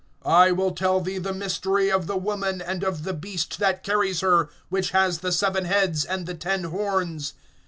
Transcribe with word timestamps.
I 0.25 0.51
will 0.51 0.71
tell 0.71 0.99
thee 0.99 1.19
the 1.19 1.31
mystery 1.31 1.91
of 1.91 2.07
the 2.07 2.17
woman, 2.17 2.59
and 2.59 2.81
of 2.83 3.03
the 3.03 3.13
beast 3.13 3.59
that 3.59 3.83
carries 3.83 4.21
her, 4.21 4.49
which 4.69 4.89
has 4.97 5.19
the 5.19 5.31
seven 5.31 5.65
heads 5.65 6.03
and 6.05 6.25
the 6.25 6.33
ten 6.33 6.63
horns. 6.63 7.35